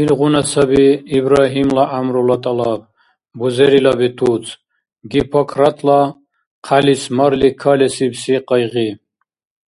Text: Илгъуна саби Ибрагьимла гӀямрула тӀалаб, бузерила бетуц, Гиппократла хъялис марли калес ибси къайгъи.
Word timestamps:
Илгъуна 0.00 0.42
саби 0.50 0.86
Ибрагьимла 1.16 1.84
гӀямрула 1.90 2.36
тӀалаб, 2.42 2.82
бузерила 3.38 3.92
бетуц, 4.00 4.44
Гиппократла 5.10 6.00
хъялис 6.66 7.02
марли 7.16 7.50
калес 7.62 7.96
ибси 8.06 8.34
къайгъи. 8.48 8.88